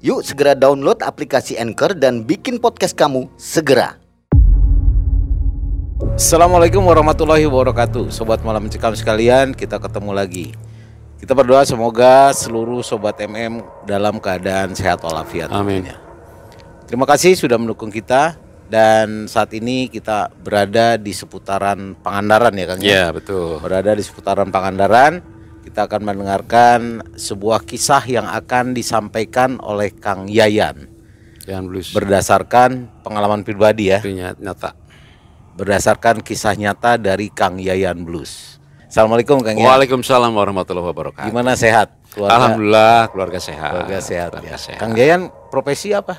[0.00, 4.00] Yuk segera download aplikasi Anchor dan bikin podcast kamu segera.
[6.16, 10.56] Assalamualaikum warahmatullahi wabarakatuh Sobat Malam Mencekam sekalian Kita ketemu lagi
[11.20, 15.84] Kita berdoa semoga seluruh Sobat MM Dalam keadaan sehat walafiat Amin.
[16.88, 18.40] Terima kasih sudah mendukung kita
[18.72, 23.60] Dan saat ini kita berada di seputaran Pangandaran ya Kang Ya betul.
[23.60, 26.78] Berada di seputaran Pangandaran Kita akan mendengarkan
[27.14, 30.88] sebuah kisah yang akan disampaikan oleh Kang Yayan
[31.44, 31.92] Jangan blues.
[31.92, 32.70] Berdasarkan
[33.04, 34.00] pengalaman pribadi ya
[34.38, 34.76] nyata.
[35.58, 38.56] berdasarkan kisah nyata dari Kang Yayan Blues.
[38.88, 39.68] Assalamualaikum Kang Yayan.
[39.68, 41.28] Waalaikumsalam warahmatullahi wabarakatuh.
[41.28, 41.92] Gimana sehat?
[42.10, 43.70] Keluarga, Alhamdulillah keluarga sehat.
[43.70, 44.58] keluarga sehat Keluarga ya.
[44.58, 44.80] sehat.
[44.80, 46.16] Kang Yayan profesi apa?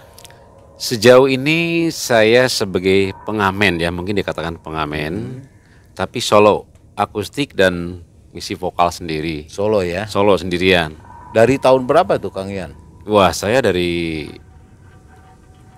[0.82, 5.46] Sejauh ini saya sebagai pengamen ya, mungkin dikatakan pengamen,
[5.94, 6.66] tapi solo,
[6.98, 9.48] akustik dan misi vokal sendiri.
[9.48, 10.08] Solo ya.
[10.08, 10.96] Solo sendirian.
[11.32, 12.76] Dari tahun berapa tuh Kang Yayan?
[13.08, 14.28] Wah, saya dari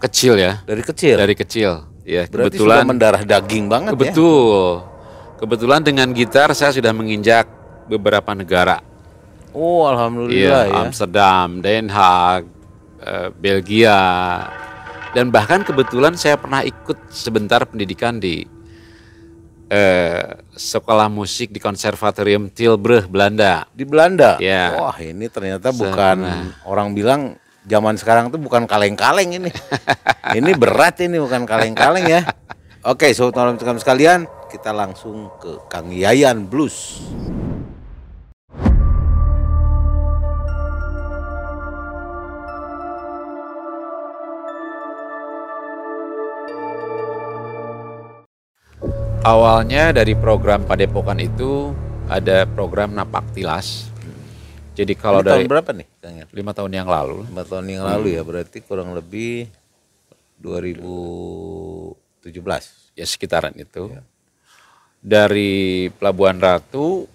[0.01, 0.61] kecil ya.
[0.65, 1.15] Dari kecil.
[1.17, 1.71] Dari kecil.
[2.03, 3.99] Ya, Berarti kebetulan sudah mendarah daging banget ya.
[4.11, 4.83] Betul.
[5.39, 7.47] Kebetulan dengan gitar saya sudah menginjak
[7.87, 8.79] beberapa negara.
[9.53, 10.77] Oh, alhamdulillah Iya, ya.
[10.87, 12.49] Amsterdam, Den Haag,
[13.05, 14.01] eh, Belgia,
[15.13, 18.49] dan bahkan kebetulan saya pernah ikut sebentar pendidikan di
[19.69, 23.67] eh, sekolah musik di konservatorium Tilburg, Belanda.
[23.71, 24.39] Di Belanda.
[24.39, 24.75] Ya.
[24.75, 26.51] Wah, ini ternyata bukan pernah.
[26.67, 27.21] orang bilang
[27.63, 29.51] zaman sekarang tuh bukan kaleng-kaleng ini.
[30.39, 32.21] ini berat ini bukan kaleng-kaleng ya.
[32.83, 36.99] Oke, sobat malam Cekam sekalian, kita langsung ke Kang Yayan Blues.
[49.23, 51.71] Awalnya dari program Padepokan itu
[52.11, 53.87] ada program Napak Tilas.
[54.75, 55.87] Jadi kalau Ini dari tahun berapa nih,
[56.35, 59.47] lima tahun yang lalu, lima tahun yang lalu ya berarti kurang lebih
[60.43, 61.95] 2017
[62.99, 63.95] ya sekitaran itu.
[64.99, 67.07] Dari Pelabuhan Ratu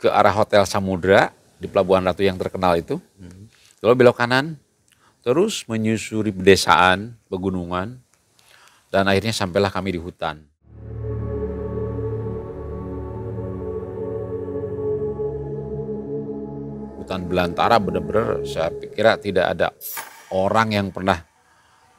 [0.00, 2.96] ke arah Hotel Samudra di Pelabuhan Ratu yang terkenal itu.
[3.84, 4.56] Lalu belok kanan,
[5.20, 8.00] terus menyusuri pedesaan, pegunungan,
[8.88, 10.53] dan akhirnya sampailah kami di hutan.
[17.04, 19.76] Hutan belantara benar-benar saya pikir tidak ada
[20.32, 21.20] orang yang pernah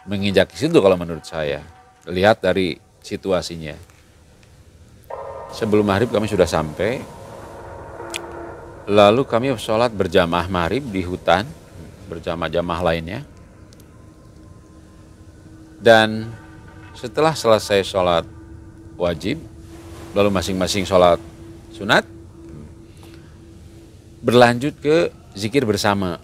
[0.10, 1.62] menginjak situ kalau menurut saya.
[2.10, 2.74] Lihat dari
[3.06, 3.78] situasinya.
[5.54, 7.06] Sebelum maghrib kami sudah sampai.
[8.90, 11.46] Lalu kami sholat berjamaah maghrib di hutan.
[12.10, 13.22] Berjamaah-jamaah lainnya.
[15.78, 16.34] Dan
[16.98, 18.26] setelah selesai sholat
[18.98, 19.38] wajib.
[20.18, 21.22] Lalu masing-masing sholat
[21.78, 22.15] sunat.
[24.26, 26.18] Berlanjut ke zikir bersama.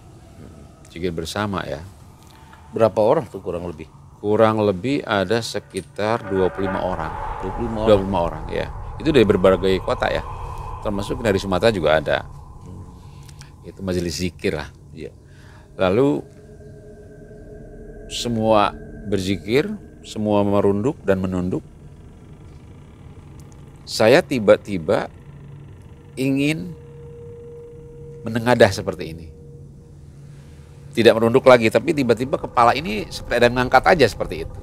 [0.90, 1.78] Zikir bersama ya.
[2.72, 3.84] berapa orang tuh kurang lebih
[4.22, 7.12] Kurang lebih ada sekitar 25 orang.
[7.42, 8.66] 25 orang 25 orang ya.
[8.98, 10.22] Itu dari berbagai kota ya.
[10.82, 12.26] Termasuk dari Sumatera juga ada.
[13.62, 14.70] Itu majelis zikir lah.
[14.94, 15.10] Iya.
[15.78, 16.22] Lalu
[18.10, 18.74] semua
[19.06, 19.70] berzikir,
[20.06, 21.62] semua merunduk dan menunduk.
[23.86, 25.10] Saya tiba-tiba
[26.14, 26.78] ingin
[28.22, 29.26] menengadah seperti ini.
[30.92, 34.60] Tidak merunduk lagi, tapi tiba-tiba kepala ini seperti ada mengangkat aja seperti itu.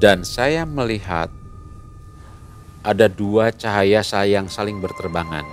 [0.00, 1.28] Dan saya melihat
[2.80, 5.44] ada dua cahaya saya yang saling berterbangan.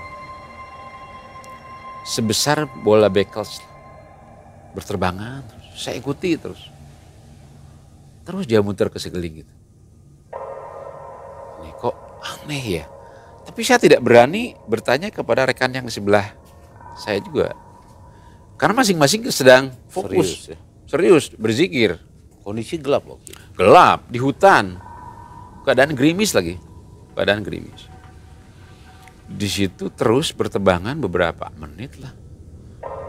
[2.07, 3.43] Sebesar bola bekel
[4.71, 6.71] berterbangan, terus saya ikuti terus.
[8.23, 9.53] Terus dia muter ke sekeliling gitu.
[11.59, 12.85] Ini kok aneh ya.
[13.47, 16.35] Tapi saya tidak berani bertanya kepada rekan yang sebelah
[16.99, 17.55] saya juga.
[18.59, 20.43] Karena masing-masing sedang fokus.
[20.43, 20.57] Serius ya?
[20.87, 21.91] Serius, berzikir.
[22.47, 24.79] kondisi gelap waktu itu Gelap, di hutan.
[25.67, 26.55] Keadaan gerimis lagi.
[27.11, 27.91] Keadaan gerimis.
[29.27, 32.15] Di situ terus bertebangan beberapa menit lah.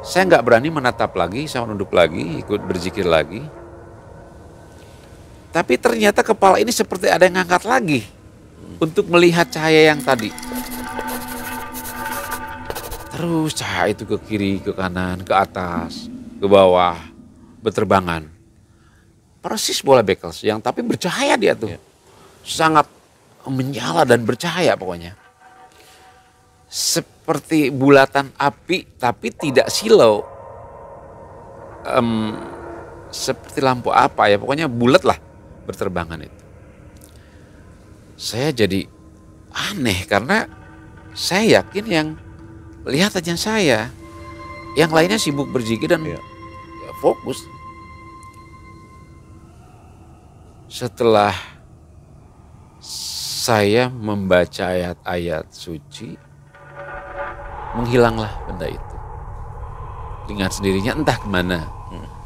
[0.03, 3.47] Saya nggak berani menatap lagi, saya menunduk lagi, ikut berzikir lagi.
[5.55, 8.18] Tapi ternyata kepala ini seperti ada yang ngangkat lagi
[8.79, 10.31] untuk melihat cahaya yang tadi.
[13.19, 16.07] Terus cahaya itu ke kiri, ke kanan, ke atas,
[16.39, 16.97] ke bawah.
[17.59, 18.23] berterbangan.
[19.43, 21.75] Persis bola Beckles yang tapi bercahaya dia tuh.
[22.47, 22.87] Sangat
[23.51, 25.19] menyala dan bercahaya pokoknya.
[26.71, 30.23] Seperti bulatan api tapi tidak silau.
[31.83, 32.39] Em,
[33.11, 35.19] seperti lampu apa ya pokoknya bulat lah
[35.67, 36.48] berterbangan itu.
[38.19, 38.83] Saya jadi
[39.55, 40.51] aneh karena
[41.15, 42.09] saya yakin yang
[42.83, 43.95] lihat aja saya.
[44.75, 46.19] Yang lainnya sibuk berzikir dan Iya.
[46.19, 47.39] ya, fokus.
[50.69, 51.35] Setelah
[52.79, 56.15] saya membaca ayat-ayat suci,
[57.75, 58.97] menghilanglah benda itu.
[60.29, 61.65] Dengan sendirinya entah ke mana.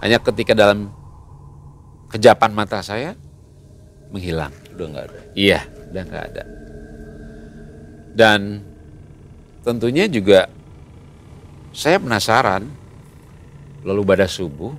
[0.02, 0.90] Hanya ketika dalam
[2.10, 3.14] kejapan mata saya,
[4.10, 4.52] menghilang.
[4.74, 5.20] Udah nggak ada.
[5.38, 5.62] Iya,
[5.92, 6.44] udah nggak ada.
[8.12, 8.64] Dan
[9.60, 10.48] tentunya juga
[11.72, 12.80] saya penasaran.
[13.82, 14.70] Lalu pada subuh,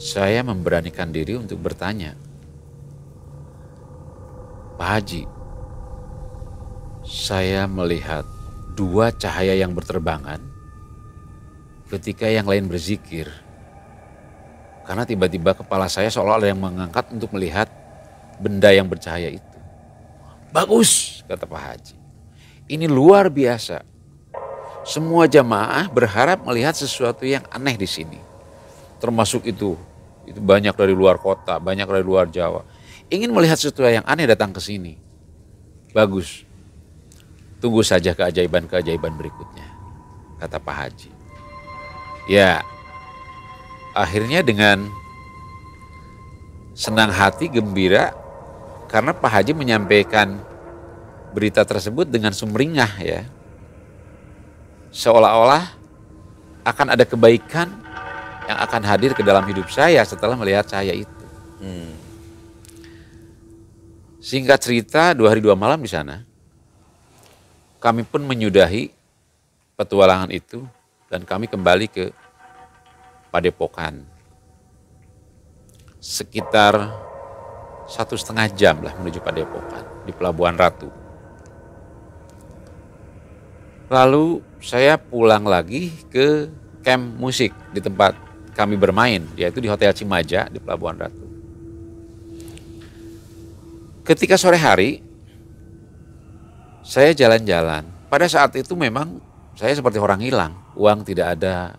[0.00, 2.16] saya memberanikan diri untuk bertanya.
[4.80, 5.22] Pak Haji,
[7.04, 8.24] saya melihat
[8.72, 10.40] dua cahaya yang berterbangan
[11.92, 13.28] ketika yang lain berzikir.
[14.88, 17.68] Karena tiba-tiba kepala saya seolah ada yang mengangkat untuk melihat
[18.40, 19.51] benda yang bercahaya itu.
[20.52, 21.96] Bagus, kata Pak Haji.
[22.68, 23.80] Ini luar biasa.
[24.84, 28.20] Semua jamaah berharap melihat sesuatu yang aneh di sini.
[29.00, 29.80] Termasuk itu,
[30.28, 32.68] itu banyak dari luar kota, banyak dari luar Jawa.
[33.08, 35.00] Ingin melihat sesuatu yang aneh datang ke sini.
[35.96, 36.44] Bagus.
[37.64, 39.68] Tunggu saja keajaiban-keajaiban berikutnya,
[40.42, 41.10] kata Pak Haji.
[42.28, 42.60] Ya,
[43.94, 44.90] akhirnya dengan
[46.74, 48.21] senang hati, gembira,
[48.92, 50.36] karena Pak Haji menyampaikan
[51.32, 53.24] berita tersebut dengan sumringah ya.
[54.92, 55.64] Seolah-olah
[56.68, 57.72] akan ada kebaikan
[58.44, 61.24] yang akan hadir ke dalam hidup saya setelah melihat saya itu.
[61.64, 61.96] Hmm.
[64.20, 66.20] Singkat cerita, dua hari dua malam di sana,
[67.80, 68.92] kami pun menyudahi
[69.74, 70.68] petualangan itu
[71.08, 72.04] dan kami kembali ke
[73.32, 74.04] Padepokan.
[75.96, 76.92] Sekitar
[77.92, 80.88] satu setengah jam lah menuju Padepokan di Pelabuhan Ratu.
[83.92, 86.48] Lalu saya pulang lagi ke
[86.80, 88.16] camp musik di tempat
[88.56, 91.26] kami bermain, yaitu di Hotel Cimaja di Pelabuhan Ratu.
[94.08, 95.04] Ketika sore hari,
[96.80, 97.84] saya jalan-jalan.
[98.08, 99.20] Pada saat itu memang
[99.52, 100.52] saya seperti orang hilang.
[100.72, 101.76] Uang tidak ada,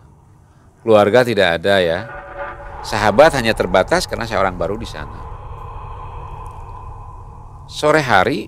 [0.86, 1.98] keluarga tidak ada ya.
[2.86, 5.33] Sahabat hanya terbatas karena saya orang baru di sana.
[7.74, 8.46] Sore hari,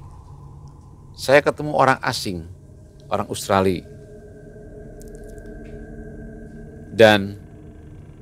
[1.18, 2.46] saya ketemu orang asing,
[3.10, 3.82] orang Australia.
[6.94, 7.34] Dan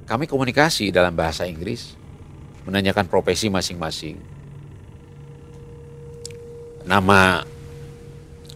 [0.09, 1.93] kami komunikasi dalam bahasa Inggris,
[2.65, 4.17] menanyakan profesi masing-masing
[6.89, 7.45] nama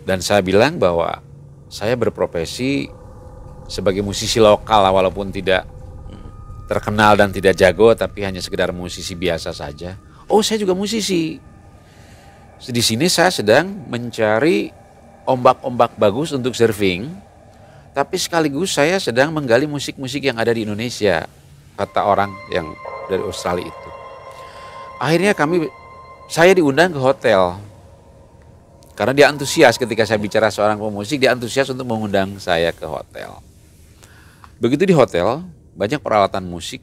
[0.05, 1.21] dan saya bilang bahwa
[1.69, 2.89] saya berprofesi
[3.69, 5.69] sebagai musisi lokal walaupun tidak
[6.65, 10.01] terkenal dan tidak jago tapi hanya sekedar musisi biasa saja.
[10.29, 11.41] Oh, saya juga musisi.
[12.59, 14.75] Di sini saya sedang mencari
[15.23, 17.07] ombak-ombak bagus untuk surfing.
[17.95, 21.27] Tapi sekaligus saya sedang menggali musik-musik yang ada di Indonesia,
[21.75, 22.71] kata orang yang
[23.11, 23.91] dari Australia itu.
[24.99, 25.67] Akhirnya kami
[26.31, 27.59] saya diundang ke hotel
[28.99, 33.39] karena dia antusias ketika saya bicara seorang pemusik, dia antusias untuk mengundang saya ke hotel.
[34.59, 35.47] Begitu di hotel,
[35.79, 36.83] banyak peralatan musik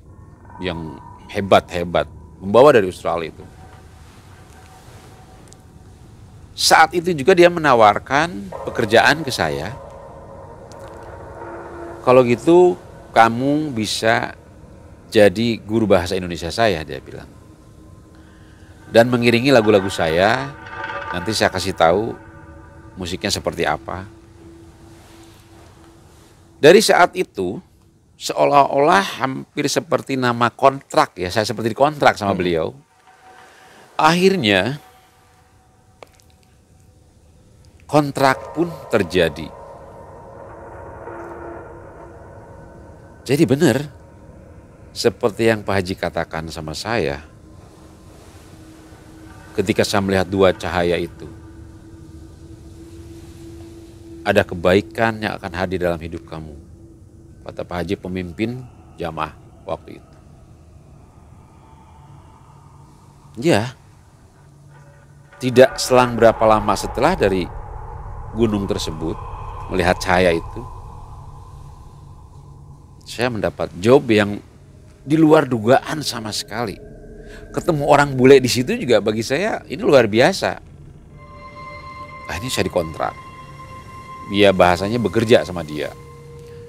[0.64, 0.96] yang
[1.28, 2.08] hebat-hebat,
[2.40, 3.44] membawa dari Australia itu.
[6.56, 9.76] Saat itu juga dia menawarkan pekerjaan ke saya.
[12.02, 12.80] Kalau gitu
[13.12, 14.34] kamu bisa
[15.12, 17.28] jadi guru bahasa Indonesia saya, dia bilang.
[18.88, 20.56] Dan mengiringi lagu-lagu saya
[21.16, 22.12] Nanti saya kasih tahu
[23.00, 24.04] musiknya seperti apa.
[26.60, 27.64] Dari saat itu
[28.20, 32.76] seolah-olah hampir seperti nama kontrak ya, saya seperti dikontrak sama beliau.
[33.96, 34.76] Akhirnya
[37.86, 39.50] kontrak pun terjadi.
[43.26, 43.78] Jadi benar
[44.94, 47.26] seperti yang Pak Haji katakan sama saya,
[49.58, 51.26] ketika saya melihat dua cahaya itu.
[54.26, 56.58] Ada kebaikan yang akan hadir dalam hidup kamu.
[57.46, 58.66] Kata Pak Haji pemimpin
[58.98, 59.38] jamaah
[59.70, 60.16] waktu itu.
[63.46, 63.76] Ya,
[65.38, 67.46] tidak selang berapa lama setelah dari
[68.36, 69.16] gunung tersebut
[69.72, 70.62] melihat cahaya itu,
[73.08, 74.38] saya mendapat job yang
[75.06, 76.76] di luar dugaan sama sekali.
[77.54, 80.60] Ketemu orang bule di situ juga bagi saya ini luar biasa.
[82.26, 83.16] Akhirnya saya dikontrak.
[84.34, 85.94] Dia bahasanya bekerja sama dia.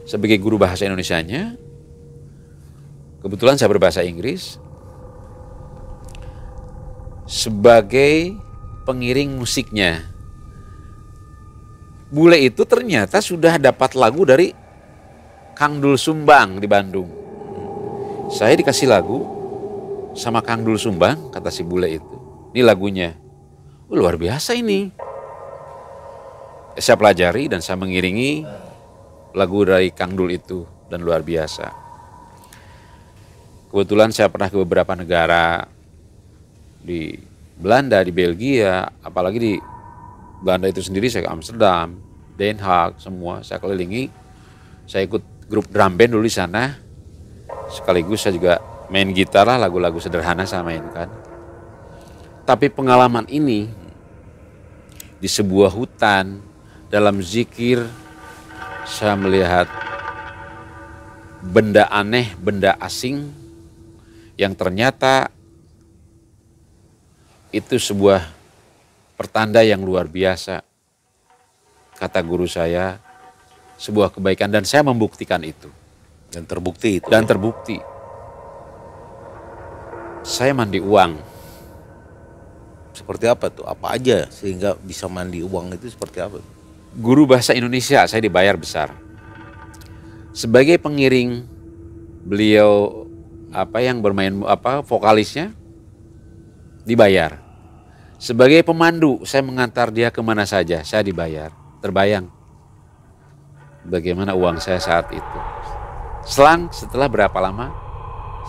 [0.04, 1.56] Sebagai guru bahasa Indonesianya,
[3.25, 4.61] kebetulan saya berbahasa Inggris.
[7.26, 8.37] Sebagai
[8.87, 10.15] pengiring musiknya.
[12.07, 14.55] Bule itu ternyata sudah dapat lagu dari
[15.59, 17.11] Kang Dul Sumbang di Bandung.
[18.31, 19.27] Saya dikasih lagu
[20.15, 22.17] sama Kang Dul Sumbang, kata si bule itu.
[22.55, 23.11] Ini lagunya.
[23.91, 24.91] Oh, luar biasa ini.
[26.79, 28.47] Saya pelajari dan saya mengiringi
[29.35, 31.75] lagu dari Kang Dul itu dan luar biasa.
[33.67, 35.67] Kebetulan saya pernah ke beberapa negara
[36.87, 37.19] di
[37.59, 39.55] Belanda, di Belgia, apalagi di
[40.47, 41.99] Belanda itu sendiri saya ke Amsterdam,
[42.38, 44.07] Den Haag, semua saya kelilingi.
[44.87, 46.71] Saya ikut grup drum band dulu di sana.
[47.67, 51.11] Sekaligus saya juga main gitar lah lagu-lagu sederhana saya mainkan.
[52.47, 53.67] Tapi pengalaman ini
[55.19, 56.38] di sebuah hutan
[56.95, 57.83] dalam zikir
[58.87, 59.67] saya melihat
[61.43, 63.35] benda aneh, benda asing
[64.38, 65.26] yang ternyata
[67.50, 68.36] itu sebuah
[69.16, 70.62] pertanda yang luar biasa.
[71.96, 73.00] Kata guru saya,
[73.80, 75.73] sebuah kebaikan dan saya membuktikan itu.
[76.28, 77.08] Dan terbukti itu.
[77.08, 77.80] Dan terbukti.
[80.20, 81.16] Saya mandi uang.
[82.92, 83.64] Seperti apa tuh?
[83.64, 86.40] Apa aja sehingga bisa mandi uang itu seperti apa?
[86.96, 88.92] Guru bahasa Indonesia saya dibayar besar.
[90.37, 91.44] Sebagai pengiring
[92.26, 93.04] beliau
[93.54, 95.52] apa yang bermain apa vokalisnya
[96.85, 97.46] dibayar.
[98.16, 101.52] Sebagai pemandu, saya mengantar dia ke mana saja, saya dibayar.
[101.85, 102.32] Terbayang
[103.87, 105.38] bagaimana uang saya saat itu.
[106.26, 107.70] Selang setelah berapa lama?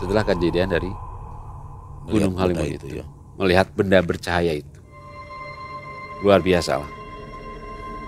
[0.02, 0.90] Setelah kejadian dari
[2.10, 3.06] Gunung Halimun itu, itu, ya.
[3.38, 4.80] melihat benda bercahaya itu.
[6.26, 6.92] Luar biasa lah.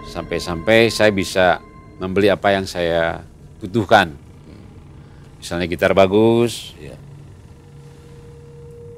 [0.09, 1.61] Sampai-sampai saya bisa
[2.01, 3.21] membeli apa yang saya
[3.61, 4.15] butuhkan.
[5.37, 6.97] Misalnya gitar bagus, Iya.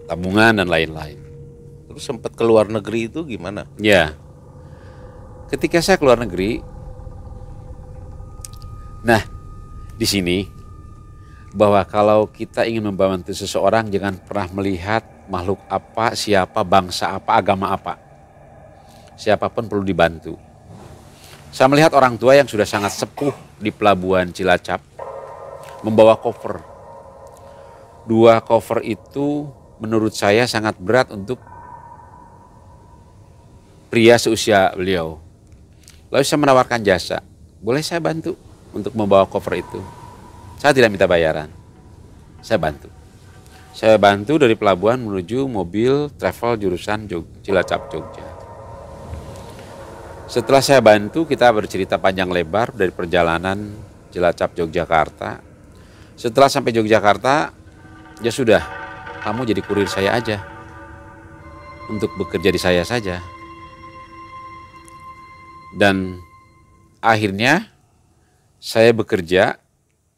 [0.08, 1.20] tabungan dan lain-lain.
[1.92, 3.68] Terus sempat ke luar negeri itu gimana?
[3.76, 4.16] Ya.
[5.52, 6.64] Ketika saya keluar negeri,
[9.04, 9.20] nah
[10.00, 10.48] di sini
[11.52, 17.76] bahwa kalau kita ingin membantu seseorang jangan pernah melihat makhluk apa, siapa, bangsa apa, agama
[17.76, 18.00] apa.
[19.20, 20.40] Siapa pun perlu dibantu.
[21.52, 24.80] Saya melihat orang tua yang sudah sangat sepuh di pelabuhan Cilacap
[25.84, 26.64] membawa koper.
[28.08, 29.52] Dua koper itu
[29.84, 31.51] menurut saya sangat berat untuk
[33.92, 35.20] pria seusia beliau.
[36.08, 37.20] Lalu saya menawarkan jasa,
[37.60, 38.40] boleh saya bantu
[38.72, 39.84] untuk membawa koper itu.
[40.56, 41.52] Saya tidak minta bayaran,
[42.40, 42.88] saya bantu.
[43.76, 48.28] Saya bantu dari pelabuhan menuju mobil travel jurusan Jog, Cilacap Jogja.
[50.32, 53.76] Setelah saya bantu, kita bercerita panjang lebar dari perjalanan
[54.12, 55.44] Cilacap Yogyakarta.
[56.16, 57.52] Setelah sampai Yogyakarta,
[58.24, 58.64] ya sudah,
[59.24, 60.40] kamu jadi kurir saya aja.
[61.92, 63.20] Untuk bekerja di saya saja.
[65.78, 66.20] Dan
[67.00, 67.72] akhirnya
[68.62, 69.58] saya bekerja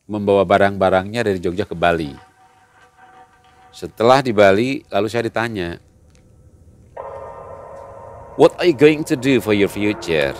[0.09, 2.11] membawa barang-barangnya dari Jogja ke Bali.
[3.73, 5.79] Setelah di Bali, lalu saya ditanya,
[8.33, 10.33] What are you going to do for your future?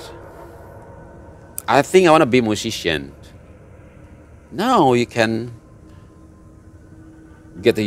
[1.70, 3.14] I think I want to be musician.
[4.50, 5.54] No, you can
[7.62, 7.86] get a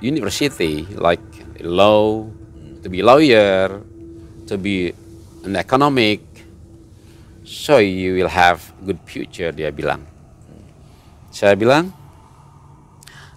[0.00, 1.22] university like
[1.60, 2.26] law,
[2.82, 3.80] to be lawyer,
[4.48, 4.92] to be
[5.44, 6.20] an economic,
[7.44, 10.08] so you will have good future, dia bilang.
[11.30, 11.92] Saya bilang,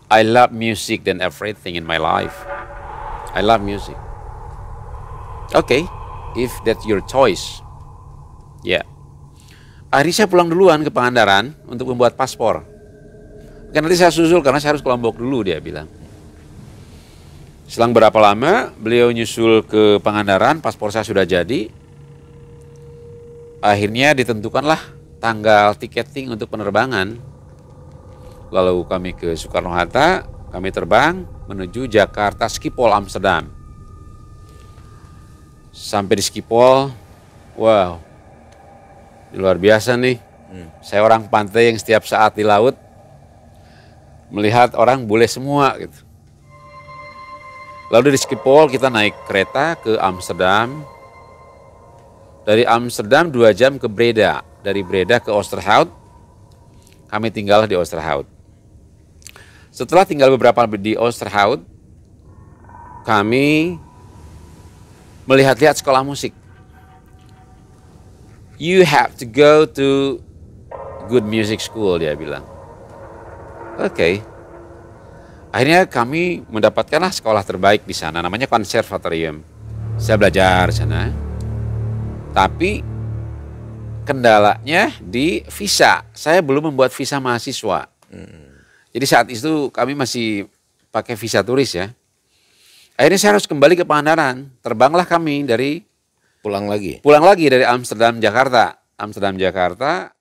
[0.08, 2.48] I love music than everything in my life.
[3.36, 4.00] I love music.
[5.52, 5.84] Okay,
[6.40, 7.60] if that's your choice.
[8.64, 8.88] Ya.
[9.92, 12.64] Akhirnya saya pulang duluan ke Pangandaran untuk membuat paspor.
[13.72, 15.88] Kan nanti saya susul karena saya harus ke Lombok dulu dia bilang.
[17.68, 21.68] Selang berapa lama beliau nyusul ke Pangandaran, paspor saya sudah jadi.
[23.58, 24.80] Akhirnya ditentukanlah
[25.18, 27.18] tanggal tiketing untuk penerbangan.
[28.54, 30.24] Lalu kami ke Soekarno Hatta,
[30.54, 33.50] kami terbang menuju Jakarta Schiphol Amsterdam.
[35.74, 36.94] Sampai di Schiphol,
[37.58, 38.00] wow,
[39.36, 40.22] luar biasa nih.
[40.80, 42.78] Saya orang pantai yang setiap saat di laut
[44.32, 46.08] melihat orang bule semua gitu.
[47.92, 50.84] Lalu di Schiphol kita naik kereta ke Amsterdam.
[52.48, 54.40] Dari Amsterdam dua jam ke Breda.
[54.64, 55.92] Dari Breda ke Oosterhout.
[57.12, 58.24] Kami tinggal di Oosterhout.
[59.68, 61.60] Setelah tinggal beberapa di Oosterhout,
[63.04, 63.76] kami
[65.28, 66.32] melihat-lihat sekolah musik.
[68.56, 70.18] You have to go to
[71.12, 72.48] good music school, dia bilang.
[73.76, 73.92] Oke.
[73.92, 74.14] Okay.
[75.52, 79.44] Akhirnya kami mendapatkanlah sekolah terbaik di sana, namanya konservatorium.
[80.00, 81.27] Saya belajar sana.
[82.38, 82.86] Tapi
[84.06, 86.06] kendalanya di visa.
[86.14, 87.90] Saya belum membuat visa mahasiswa.
[88.94, 90.46] Jadi saat itu kami masih
[90.94, 91.90] pakai visa turis ya.
[92.94, 94.54] Akhirnya saya harus kembali ke Pangandaran.
[94.62, 95.82] Terbanglah kami dari
[96.46, 97.02] Pulang lagi.
[97.02, 98.78] pulang lagi dari Amsterdam Jakarta.
[99.02, 100.14] Amsterdam Jakarta.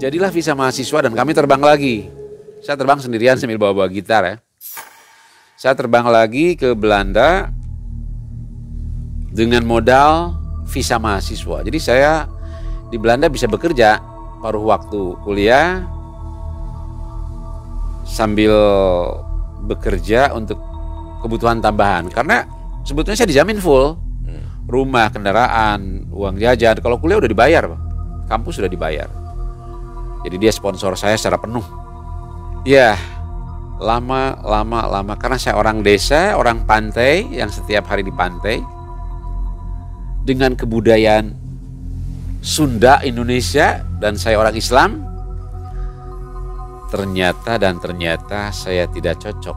[0.00, 2.08] Jadilah visa mahasiswa dan kami terbang lagi.
[2.64, 4.36] Saya terbang sendirian sambil bawa-bawa gitar ya.
[5.58, 7.50] Saya terbang lagi ke Belanda
[9.34, 10.38] dengan modal
[10.70, 11.66] visa mahasiswa.
[11.66, 12.30] Jadi saya
[12.94, 13.98] di Belanda bisa bekerja
[14.38, 15.82] paruh waktu kuliah
[18.06, 18.54] sambil
[19.66, 20.62] bekerja untuk
[21.26, 22.06] kebutuhan tambahan.
[22.06, 22.46] Karena
[22.86, 23.98] sebetulnya saya dijamin full.
[24.70, 26.78] Rumah kendaraan uang jajan.
[26.78, 27.66] Kalau kuliah udah dibayar
[28.30, 29.10] kampus sudah dibayar.
[30.22, 31.66] Jadi dia sponsor saya secara penuh.
[32.62, 32.94] Ya
[33.78, 38.58] lama lama lama karena saya orang desa orang pantai yang setiap hari di pantai
[40.26, 41.34] dengan kebudayaan
[42.42, 44.90] Sunda Indonesia dan saya orang Islam
[46.90, 49.56] ternyata dan ternyata saya tidak cocok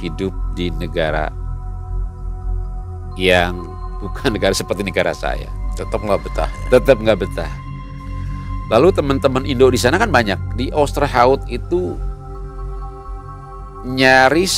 [0.00, 1.28] hidup di negara
[3.18, 3.66] yang
[3.98, 5.50] bukan negara seperti negara saya.
[5.74, 6.50] Tetap nggak betah.
[6.70, 7.50] Tetap nggak betah.
[8.70, 10.38] Lalu teman-teman Indo di sana kan banyak.
[10.54, 11.98] Di Oosterhout itu
[13.86, 14.54] nyaris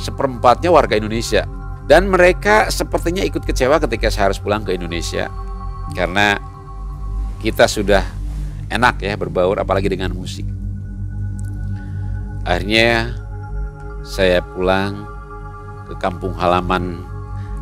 [0.00, 1.44] seperempatnya warga Indonesia.
[1.86, 5.26] Dan mereka sepertinya ikut kecewa ketika saya harus pulang ke Indonesia.
[5.90, 6.38] Karena
[7.42, 8.04] kita sudah
[8.70, 10.46] enak ya berbaur apalagi dengan musik.
[12.46, 13.18] Akhirnya
[14.06, 15.04] saya pulang
[15.90, 17.02] ke kampung halaman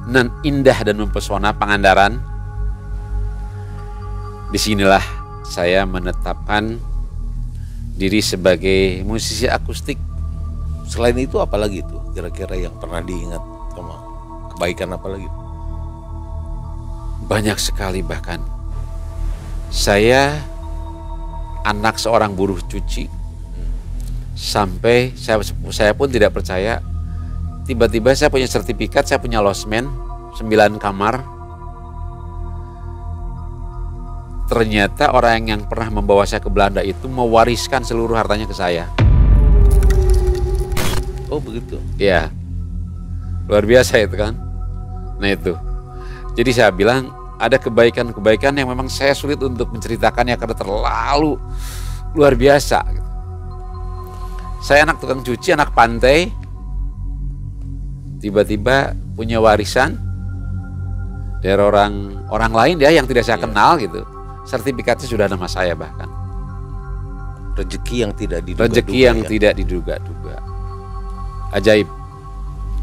[0.08, 2.20] nan indah dan mempesona Pangandaran.
[4.48, 5.04] Di sinilah
[5.44, 6.80] saya menetapkan
[7.96, 10.07] diri sebagai musisi akustik.
[10.88, 13.44] Selain itu apa lagi tuh kira-kira yang pernah diingat
[13.76, 14.00] sama
[14.56, 15.28] kebaikan apa lagi?
[17.28, 18.40] Banyak sekali bahkan.
[19.68, 20.32] Saya
[21.68, 23.04] anak seorang buruh cuci.
[24.32, 26.80] Sampai saya, saya pun tidak percaya.
[27.68, 29.92] Tiba-tiba saya punya sertifikat, saya punya losmen,
[30.40, 31.20] 9 kamar.
[34.48, 38.88] Ternyata orang yang pernah membawa saya ke Belanda itu mewariskan seluruh hartanya ke saya.
[41.28, 41.76] Oh begitu.
[41.96, 42.32] Ya,
[43.46, 44.32] luar biasa itu kan.
[45.18, 45.52] Nah itu.
[46.34, 51.36] Jadi saya bilang ada kebaikan-kebaikan yang memang saya sulit untuk menceritakannya karena terlalu
[52.14, 52.78] luar biasa.
[52.88, 53.06] gitu.
[54.58, 56.34] Saya anak tukang cuci, anak pantai,
[58.18, 59.94] tiba-tiba punya warisan
[61.38, 63.44] dari orang orang lain ya yang tidak saya Iya.
[63.46, 64.02] kenal gitu.
[64.42, 66.08] Sertifikatnya sudah nama saya bahkan.
[67.54, 69.28] Rezeki yang tidak diduga Rezeki yang ya.
[69.28, 70.17] tidak diduga-duga.
[71.52, 71.88] Ajaib.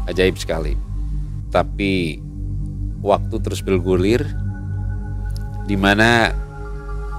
[0.06, 0.74] Ajaib sekali.
[1.50, 2.18] Tapi
[3.02, 4.26] waktu terus bergulir
[5.66, 6.30] di mana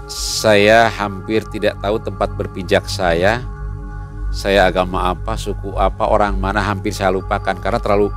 [0.08, 3.44] saya hampir tidak tahu tempat berpijak saya.
[4.28, 8.12] Saya agama apa, suku apa, orang mana hampir saya lupakan karena terlalu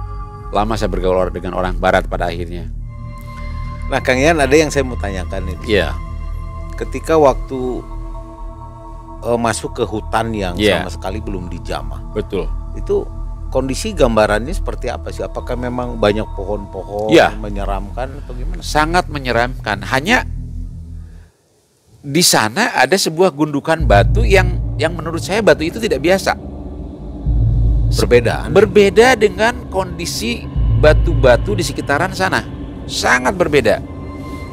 [0.50, 2.66] lama saya bergaul dengan orang barat pada akhirnya.
[3.90, 5.78] Nah Kang Ian ada yang saya mau tanyakan ini.
[5.78, 5.94] Iya.
[6.74, 7.82] Ketika waktu
[9.22, 10.82] eh, masuk ke hutan yang Iya.
[10.82, 12.50] sama sekali belum dijamah, Betul.
[12.74, 13.06] itu
[13.50, 15.26] kondisi gambarannya seperti apa sih?
[15.26, 17.34] Apakah memang banyak pohon-pohon Iya.
[17.36, 18.62] menyeramkan atau gimana?
[18.62, 19.82] sangat menyeramkan.
[19.84, 20.24] Hanya
[22.00, 26.32] di sana ada sebuah gundukan batu yang yang menurut saya batu itu tidak biasa.
[27.90, 28.48] Berbeda.
[28.48, 30.46] Berbeda dengan kondisi
[30.80, 32.40] batu-batu di sekitaran sana.
[32.86, 33.82] Sangat berbeda.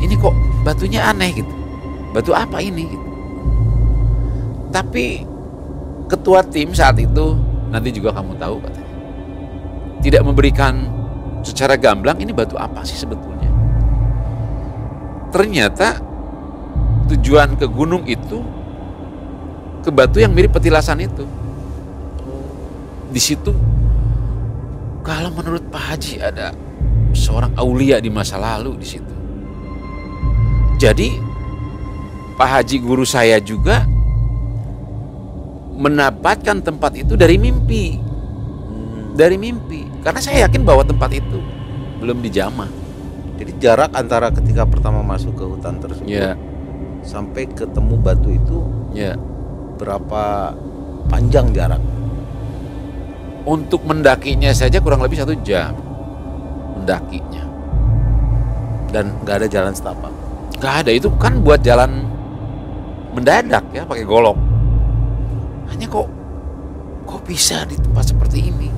[0.04, 1.54] Ini kok batunya aneh gitu.
[2.12, 3.08] Batu apa ini gitu.
[4.74, 5.24] Tapi
[6.12, 7.38] ketua tim saat itu
[7.72, 8.87] nanti juga kamu tahu katanya.
[10.04, 10.88] Tidak memberikan
[11.42, 13.50] secara gamblang ini batu apa sih sebetulnya.
[15.34, 16.00] Ternyata
[17.08, 18.44] tujuan ke gunung itu
[19.84, 21.24] ke batu yang mirip petilasan itu.
[23.08, 23.56] Di situ
[25.08, 26.52] kalau menurut Pak Haji ada
[27.16, 29.16] seorang aulia di masa lalu di situ.
[30.78, 31.16] Jadi
[32.36, 33.88] Pak Haji guru saya juga
[35.78, 38.07] mendapatkan tempat itu dari mimpi.
[39.18, 39.90] Dari mimpi.
[40.06, 41.42] Karena saya yakin bahwa tempat itu
[41.98, 42.70] belum dijamah.
[43.42, 46.38] Jadi jarak antara ketika pertama masuk ke hutan tersebut Ya.
[47.02, 48.62] sampai ketemu batu itu
[48.94, 49.18] Ya.
[49.78, 50.54] berapa
[51.10, 51.82] panjang jarak?
[53.48, 55.74] Untuk mendakinya saja kurang lebih satu jam.
[56.78, 57.46] Mendakinya.
[58.94, 60.14] Dan nggak ada jalan setapak.
[60.58, 62.02] Gak ada itu kan buat jalan
[63.14, 64.38] mendadak ya pakai golok.
[65.70, 66.10] Hanya kok
[67.06, 68.70] kok bisa di tempat seperti ini?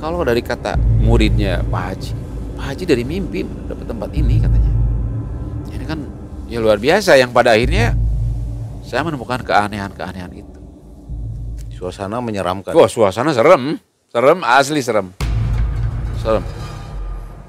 [0.00, 2.10] Kalau dari kata muridnya Pak Haji,
[2.56, 4.72] Pak Haji dari mimpi dapat tempat ini katanya.
[5.76, 6.00] Ini kan
[6.48, 7.92] ya luar biasa yang pada akhirnya
[8.80, 10.58] saya menemukan keanehan-keanehan itu.
[11.76, 12.72] Suasana menyeramkan.
[12.72, 13.76] Wah suasana serem,
[14.08, 15.12] serem asli serem,
[16.20, 16.44] serem.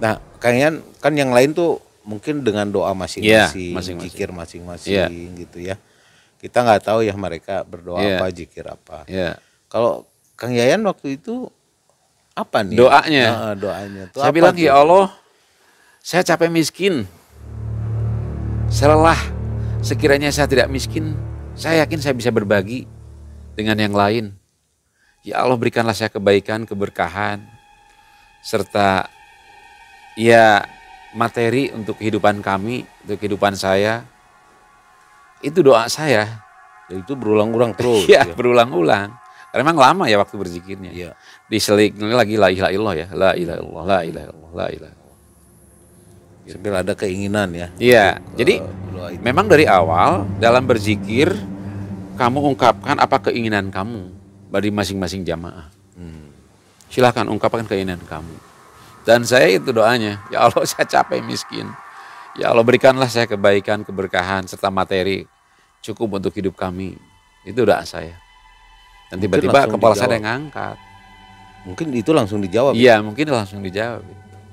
[0.03, 3.95] Nah, Kang Yan, kan yang lain tuh mungkin dengan doa masing-masing, Iya, masing-masing.
[4.11, 5.07] zikir masing-masing Iya.
[5.39, 5.75] gitu ya.
[6.41, 8.17] Kita nggak tahu ya mereka berdoa Iya.
[8.19, 9.05] apa, zikir apa.
[9.07, 9.37] Ya.
[9.71, 10.03] Kalau
[10.35, 11.47] Kang Yayan waktu itu
[12.41, 12.77] apa nih?
[12.77, 13.25] Doanya?
[13.29, 14.65] Nah, doanya tuh Saya apa bilang tuh?
[14.65, 15.05] ya Allah,
[16.01, 17.05] saya capek miskin.
[18.71, 19.21] Saya lelah.
[19.81, 21.17] Sekiranya saya tidak miskin,
[21.57, 22.85] saya yakin saya bisa berbagi
[23.57, 24.25] dengan yang lain.
[25.25, 27.41] Ya Allah berikanlah saya kebaikan, keberkahan,
[28.45, 29.09] serta
[30.17, 30.65] ya
[31.13, 34.05] materi untuk kehidupan kami, untuk kehidupan saya.
[35.41, 36.41] Itu doa saya.
[36.89, 38.05] Ya, itu berulang-ulang terus.
[38.11, 38.33] ya ya.
[38.37, 39.13] berulang-ulang.
[39.51, 40.91] Karena memang lama ya waktu berzikirnya.
[40.95, 41.11] Iya.
[41.51, 43.07] Diselik lagi la ilaha illallah ya.
[43.11, 45.01] La ilaha illallah, la ilaha illallah, la ilaha illallah.
[46.47, 47.67] Sambil ada keinginan ya.
[47.77, 49.21] Iya, jadi eh, itu.
[49.23, 51.31] memang dari awal dalam berzikir
[52.19, 54.11] kamu ungkapkan apa keinginan kamu
[54.51, 55.71] dari masing-masing jamaah.
[55.95, 56.31] Hmm.
[56.91, 58.35] Silahkan ungkapkan keinginan kamu.
[59.01, 61.65] Dan saya itu doanya, ya Allah saya capek miskin.
[62.37, 65.27] Ya Allah berikanlah saya kebaikan, keberkahan serta materi
[65.81, 66.95] cukup untuk hidup kami.
[67.41, 68.20] Itu doa saya.
[69.11, 70.15] Dan tiba-tiba kepala saya dijawab.
[70.15, 70.77] yang ngangkat.
[71.67, 72.73] Mungkin itu langsung dijawab.
[72.73, 74.01] Iya, mungkin langsung dijawab.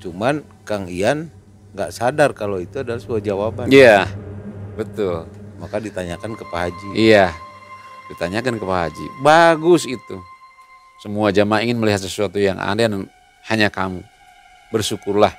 [0.03, 1.31] Cuman Kang Ian
[1.73, 3.71] nggak sadar kalau itu adalah sebuah jawaban.
[3.71, 4.05] Iya,
[4.75, 5.25] betul.
[5.57, 6.89] Maka ditanyakan ke Pak Haji.
[6.93, 7.31] Iya,
[8.13, 9.05] ditanyakan ke Pak Haji.
[9.23, 10.15] Bagus itu.
[10.99, 13.07] Semua jamaah ingin melihat sesuatu yang aneh dan
[13.47, 14.03] hanya kamu.
[14.69, 15.31] Bersyukurlah.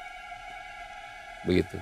[1.45, 1.77] Begitu.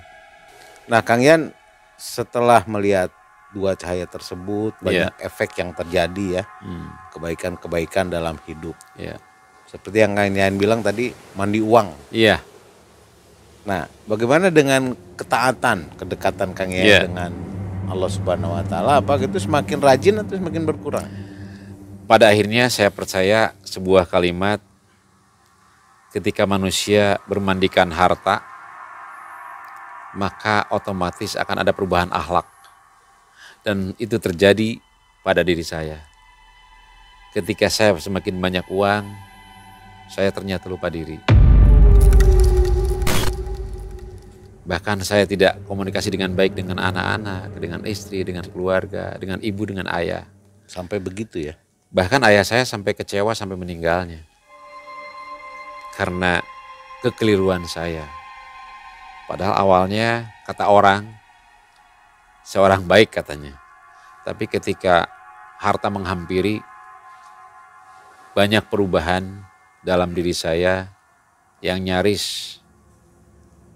[0.90, 1.54] Nah, Kang Ian
[1.94, 3.10] setelah melihat
[3.48, 5.24] dua cahaya tersebut, banyak Iya.
[5.24, 8.76] efek yang terjadi ya, Hmm, kebaikan-kebaikan dalam hidup.
[8.94, 9.16] iya.
[9.68, 11.92] Seperti yang Kang Ian bilang tadi, mandi uang.
[12.08, 12.40] Iya.
[13.68, 17.00] Nah, bagaimana dengan ketaatan, kedekatan Kang Ian Iya.
[17.04, 17.32] dengan
[17.88, 19.00] Allah Subhanahu wa taala?
[19.00, 21.04] Apa itu semakin rajin atau semakin berkurang?
[22.08, 24.60] Pada akhirnya saya percaya sebuah kalimat
[26.16, 28.40] ketika manusia bermandikan harta
[30.16, 32.48] maka otomatis akan ada perubahan akhlak.
[33.66, 34.78] Dan itu terjadi
[35.26, 36.00] pada diri saya.
[37.34, 39.04] Ketika saya semakin banyak uang,
[40.08, 41.20] saya ternyata lupa diri.
[44.68, 49.88] Bahkan saya tidak komunikasi dengan baik dengan anak-anak, dengan istri, dengan keluarga, dengan ibu, dengan
[49.88, 50.28] ayah.
[50.68, 51.56] Sampai begitu ya.
[51.88, 54.24] Bahkan ayah saya sampai kecewa sampai meninggalnya.
[55.96, 56.44] Karena
[57.00, 58.04] kekeliruan saya.
[59.24, 61.08] Padahal awalnya kata orang,
[62.48, 63.60] seorang baik katanya.
[64.24, 65.04] Tapi ketika
[65.60, 66.64] harta menghampiri,
[68.32, 69.44] banyak perubahan
[69.84, 70.88] dalam diri saya
[71.60, 72.56] yang nyaris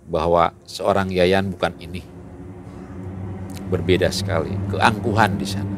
[0.09, 2.01] bahwa seorang Yayan bukan ini.
[3.69, 5.77] Berbeda sekali, keangkuhan di sana.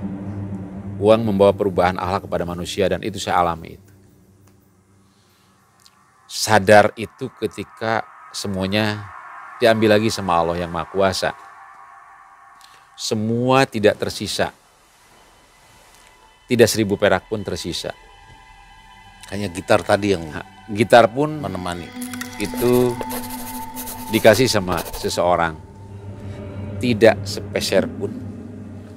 [0.98, 3.92] Uang membawa perubahan akhlak kepada manusia dan itu saya alami itu.
[6.30, 8.02] Sadar itu ketika
[8.34, 9.06] semuanya
[9.62, 11.43] diambil lagi sama Allah yang Maha Kuasa.
[12.94, 14.54] Semua tidak tersisa.
[16.44, 17.90] Tidak seribu perak pun tersisa.
[19.32, 20.24] Hanya gitar tadi yang
[20.64, 21.84] Gitar pun menemani.
[22.40, 22.96] itu
[24.08, 25.54] dikasih sama seseorang.
[26.80, 28.10] Tidak sepeser pun.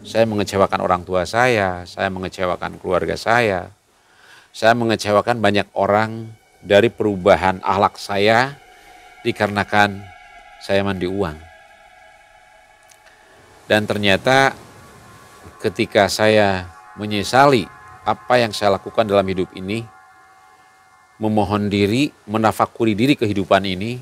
[0.07, 3.67] Saya mengecewakan orang tua saya, saya mengecewakan keluarga saya,
[4.55, 6.31] saya mengecewakan banyak orang
[6.63, 8.55] dari perubahan akhlak saya
[9.27, 10.01] dikarenakan
[10.63, 11.46] saya mandi uang.
[13.67, 14.55] Dan ternyata
[15.59, 17.67] ketika saya menyesali
[18.07, 19.83] apa yang saya lakukan dalam hidup ini,
[21.19, 23.99] memohon diri, menafakuri diri kehidupan ini,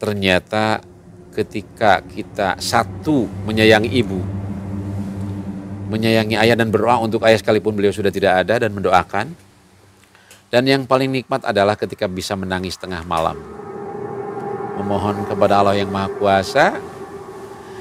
[0.00, 0.80] ternyata
[1.36, 4.20] ketika kita satu menyayangi ibu,
[5.92, 9.36] menyayangi ayah dan berdoa untuk ayah sekalipun beliau sudah tidak ada dan mendoakan.
[10.48, 13.36] Dan yang paling nikmat adalah ketika bisa menangis tengah malam.
[14.80, 16.80] Memohon kepada Allah yang Maha Kuasa.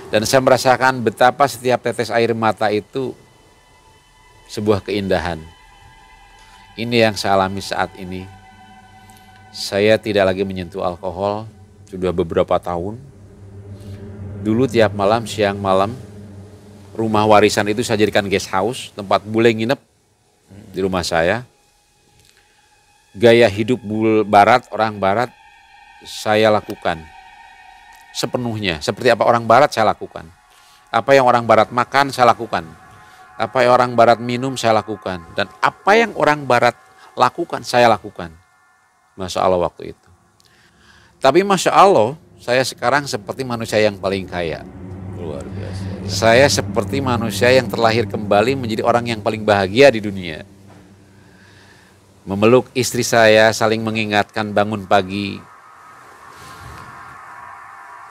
[0.07, 3.11] Dan saya merasakan betapa setiap tetes air mata itu
[4.47, 5.35] sebuah keindahan.
[6.79, 8.23] Ini yang saya alami saat ini.
[9.51, 11.43] Saya tidak lagi menyentuh alkohol
[11.91, 12.95] sudah beberapa tahun.
[14.47, 15.91] Dulu tiap malam, siang malam,
[16.95, 19.81] rumah warisan itu saya jadikan guest house, tempat bule nginep
[20.71, 21.43] di rumah saya.
[23.11, 25.33] Gaya hidup bul barat, orang barat,
[26.05, 27.16] saya lakukan
[28.17, 28.81] sepenuhnya.
[28.81, 30.25] Seperti apa orang barat saya lakukan.
[30.89, 32.65] Apa yang orang barat makan saya lakukan.
[33.37, 35.21] Apa yang orang barat minum saya lakukan.
[35.37, 36.73] Dan apa yang orang barat
[37.13, 38.33] lakukan saya lakukan.
[39.13, 40.07] Masya Allah waktu itu.
[41.21, 44.65] Tapi Masya Allah saya sekarang seperti manusia yang paling kaya.
[45.17, 45.85] Luar biasa.
[46.09, 50.41] Saya seperti manusia yang terlahir kembali menjadi orang yang paling bahagia di dunia.
[52.27, 55.39] Memeluk istri saya, saling mengingatkan bangun pagi.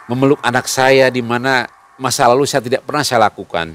[0.06, 1.66] Memeluk anak saya di mana
[1.98, 3.74] masa lalu saya tidak pernah saya lakukan.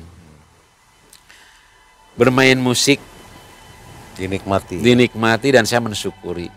[2.15, 2.99] Bermain musik
[4.15, 4.79] Dinikmati.
[4.79, 6.47] dinikmati dan saya mensyukuri.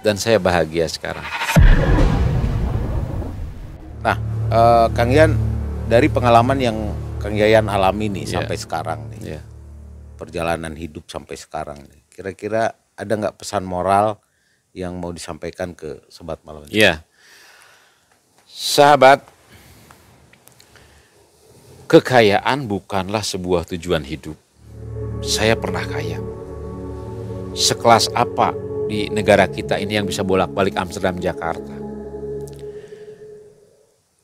[0.00, 1.24] Dan saya bahagia sekarang.
[4.00, 4.16] Nah,
[4.48, 5.36] eh, Kang Yan
[5.84, 6.76] dari pengalaman yang
[7.20, 8.40] Kang Yayan alami nih Iya.
[8.40, 9.40] sampai sekarang nih, Ya.
[10.16, 14.16] perjalanan hidup sampai sekarang nih, kira-kira ada nggak pesan moral
[14.72, 16.64] yang mau disampaikan ke sobat malam?
[16.64, 16.80] ini?
[16.80, 17.04] Ya.
[18.50, 19.22] Sahabat,
[21.86, 24.34] kekayaan bukanlah sebuah tujuan hidup.
[25.22, 26.18] Saya pernah kaya.
[27.54, 28.50] Sekelas apa
[28.90, 31.78] di negara kita ini yang bisa bolak-balik Amsterdam Jakarta?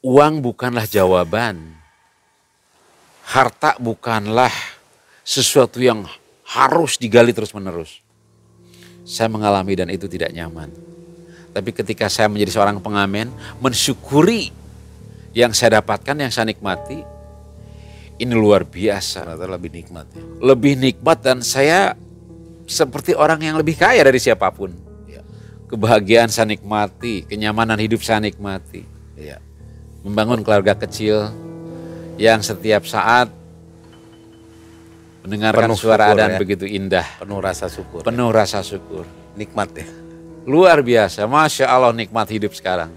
[0.03, 1.79] Uang bukanlah jawaban.
[3.31, 4.51] Harta bukanlah
[5.23, 6.03] sesuatu yang
[6.51, 8.03] harus digali terus-menerus.
[9.07, 10.95] Saya mengalami dan itu tidak nyaman.
[11.57, 13.33] Tapi ketika saya menjadi seorang pengamen,
[13.64, 14.53] mensyukuri
[15.33, 17.01] yang saya dapatkan, yang saya nikmati,
[18.21, 19.25] ini luar biasa.
[19.25, 20.21] Ternyata lebih nikmat ya.
[20.45, 21.97] Lebih nikmat dan saya
[22.69, 24.69] seperti orang yang lebih kaya dari siapa pun.
[25.09, 25.25] Iya.
[25.64, 28.85] Kebahagiaan saya nikmati, kenyamanan hidup saya nikmati.
[29.16, 29.40] Iya.
[30.05, 31.33] Membangun keluarga kecil
[32.21, 33.33] yang setiap saat
[35.25, 36.38] mendengarkan Penuh suara syukur adan ya.
[36.38, 37.07] begitu indah.
[37.16, 38.05] Penuh rasa syukur.
[38.05, 39.09] Penuh rasa syukur.
[39.40, 39.88] Nikmat ya.
[40.46, 42.94] Luar biasa, Masya Allah nikmat hidup sekarang.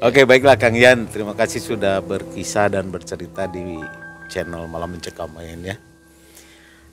[0.00, 3.76] Oke baiklah Kang Yan, terima kasih sudah berkisah dan bercerita di
[4.32, 5.76] channel Malam Mencekam ya.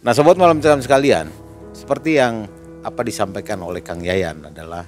[0.03, 1.31] Nah sobat Malam Mencekam sekalian,
[1.71, 2.43] seperti yang
[2.83, 4.83] apa disampaikan oleh Kang Yayan adalah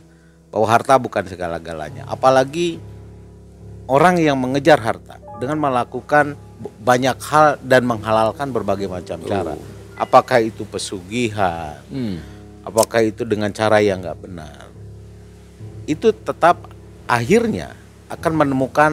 [0.51, 2.03] bahwa harta bukan segala-galanya.
[2.11, 2.75] Apalagi
[3.87, 6.35] orang yang mengejar harta dengan melakukan
[6.83, 9.55] banyak hal dan menghalalkan berbagai macam cara.
[9.95, 12.19] Apakah itu pesugihan, Hmm.
[12.67, 14.70] apakah itu dengan cara yang nggak benar
[15.85, 16.69] itu tetap
[17.05, 17.73] akhirnya
[18.07, 18.91] akan menemukan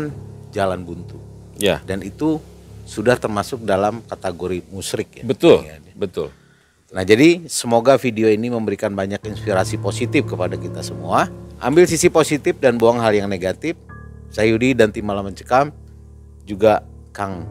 [0.50, 1.18] jalan buntu
[1.58, 2.38] Ya, dan itu
[2.86, 5.24] sudah termasuk dalam kategori musyrik ya.
[5.26, 5.82] betul, Ya.
[5.98, 6.30] betul.
[6.88, 11.28] Nah jadi semoga video ini memberikan banyak inspirasi positif kepada kita semua.
[11.58, 13.74] Ambil sisi positif dan buang hal yang negatif.
[14.30, 15.74] Saya Yudi dan tim Malam Mencekam
[16.46, 17.44] juga Kang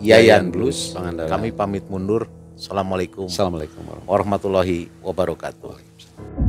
[0.00, 0.94] Yayan Yayan Blues.
[0.94, 1.26] Blues.
[1.28, 2.30] Kami pamit mundur.
[2.54, 6.47] Assalamualaikum Assalamualaikum warahmatullahi warahmatullahi wabarakatuh.